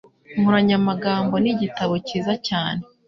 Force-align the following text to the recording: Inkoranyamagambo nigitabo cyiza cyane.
Inkoranyamagambo 0.35 1.33
nigitabo 1.43 1.93
cyiza 2.07 2.33
cyane. 2.47 2.81